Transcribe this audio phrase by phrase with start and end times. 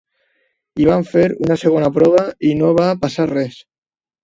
[0.81, 3.63] I vam fer una segona prova i no va passar res.